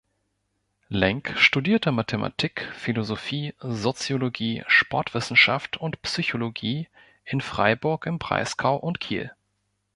[0.89, 6.87] Lenk studierte Mathematik, Philosophie, Soziologie, Sportwissenschaft, und Psychologie
[7.23, 9.31] in Freiburg im Breisgau und Kiel.